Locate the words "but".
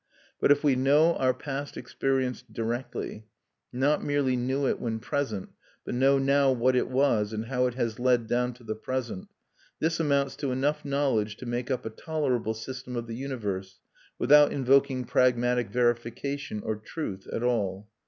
0.39-0.51, 5.85-5.93